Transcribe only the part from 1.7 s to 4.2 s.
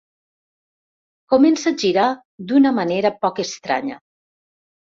a girar d'una manera poc estranya.